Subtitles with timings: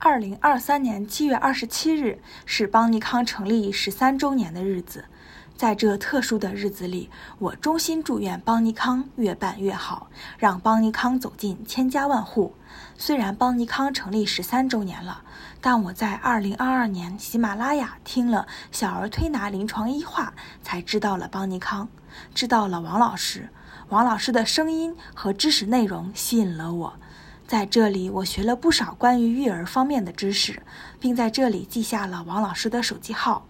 [0.00, 5.06] 二零二三年七月二十七日是邦尼康成立十三周年的日子，
[5.56, 10.08] 在这特殊的日子里，我衷心祝愿邦尼康越办越好，
[10.38, 12.54] 让邦尼康走进千家万户。
[12.96, 15.22] 虽然邦尼康成立十三周年了，
[15.60, 21.88] 但我在二零二二年喜马拉雅听了小儿推拿临床医话，才知道了邦尼康，
[22.32, 23.48] 知道了王老师。
[23.88, 26.92] 王老师的声音和知识内容吸引了我。
[27.48, 30.62] 在这里，我学了不少关于育儿方面的知识，
[31.00, 33.46] 并在这里记下了王老师的手机号。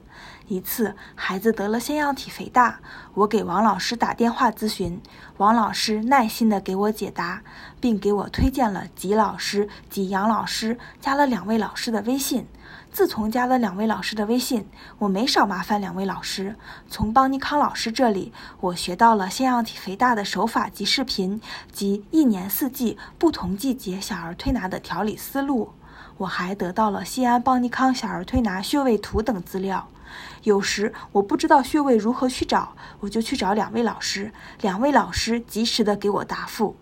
[0.46, 2.80] 一次，孩子得了腺样体肥大，
[3.14, 5.00] 我给王老师打电话咨询，
[5.36, 7.42] 王老师耐心地给我解答，
[7.80, 12.46] 并给我推荐了吉老师及杨老师，加了两位老师的微信。
[12.90, 14.66] 自从加了两位老师的微信，
[14.98, 16.56] 我没少麻烦两位老师。
[16.88, 21.40] 从邦尼康老师这里，我学到了腺样体肥大的手法及视频，
[21.70, 25.74] 及一年四季不同季节小儿推拿的调理思路。
[26.16, 29.86] 我还得到了西安邦尼康小儿推拿穴位图等资料。
[30.42, 36.76] 有时我不知道穴位如何去找，我就去找两位老师，两位老师及时的给我答复。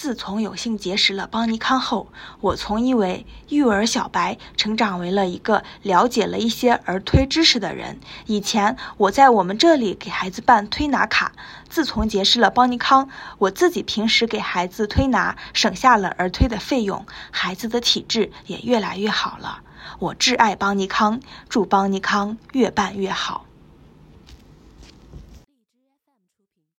[0.00, 8.00] 自从有幸结识了邦尼康后，我从一位育儿小白成长为了一个了解了一些儿推知识的人。
[8.24, 11.32] 以前我在我们这里给孩子办推拿卡，
[11.68, 19.60] 自从结识了邦尼康，我自己平时给孩子推拿省下了儿推的费用，孩子的体质也越来越好了。
[19.98, 21.20] 我挚爱邦尼康，
[21.50, 23.44] 祝邦尼康越办越好。